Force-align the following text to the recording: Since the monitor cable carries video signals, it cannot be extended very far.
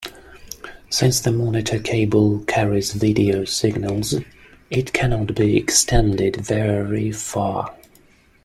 Since 0.89 1.19
the 1.19 1.31
monitor 1.31 1.77
cable 1.77 2.39
carries 2.45 2.91
video 2.93 3.45
signals, 3.45 4.15
it 4.71 4.93
cannot 4.93 5.35
be 5.35 5.55
extended 5.57 6.37
very 6.37 7.11
far. 7.11 7.77